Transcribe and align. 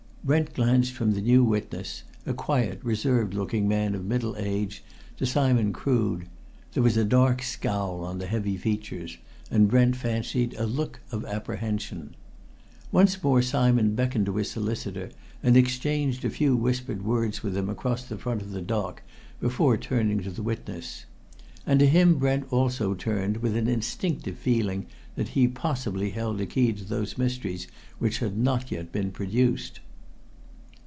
Brent 0.23 0.53
glanced 0.53 0.91
from 0.93 1.13
the 1.13 1.21
new 1.21 1.43
witness, 1.43 2.03
a 2.27 2.33
quiet, 2.35 2.79
reserved 2.83 3.33
looking 3.33 3.67
man 3.67 3.95
of 3.95 4.05
middle 4.05 4.35
age, 4.37 4.83
to 5.17 5.25
Simon 5.25 5.73
Crood. 5.73 6.27
There 6.73 6.83
was 6.83 6.95
a 6.95 7.03
dark 7.03 7.41
scowl 7.41 8.03
on 8.03 8.19
the 8.19 8.27
heavy 8.27 8.55
features, 8.55 9.17
and, 9.49 9.67
Brent 9.67 9.95
fancied, 9.95 10.53
a 10.59 10.67
look 10.67 10.99
of 11.11 11.25
apprehension. 11.25 12.13
Once 12.91 13.21
more 13.23 13.41
Simon 13.41 13.95
beckoned 13.95 14.27
to 14.27 14.35
his 14.35 14.51
solicitor 14.51 15.09
and 15.41 15.57
exchanged 15.57 16.23
a 16.23 16.29
few 16.29 16.55
whispered 16.55 17.03
words 17.03 17.41
with 17.41 17.57
him 17.57 17.67
across 17.67 18.03
the 18.05 18.15
front 18.19 18.43
of 18.43 18.51
the 18.51 18.61
dock 18.61 19.01
before 19.39 19.75
turning 19.75 20.21
to 20.21 20.29
the 20.29 20.43
witness. 20.43 21.05
And 21.65 21.79
to 21.79 21.87
him 21.87 22.19
Brent 22.19 22.45
also 22.53 22.93
turned, 22.93 23.37
with 23.37 23.55
an 23.55 23.67
instinctive 23.67 24.37
feeling 24.37 24.85
that 25.15 25.29
he 25.29 25.47
possibly 25.47 26.11
held 26.11 26.39
a 26.39 26.45
key 26.45 26.73
to 26.73 26.83
those 26.85 27.17
mysteries 27.17 27.65
which 27.97 28.19
had 28.19 28.37
not 28.37 28.69
yet 28.69 28.91
been 28.91 29.09
produced. 29.09 29.79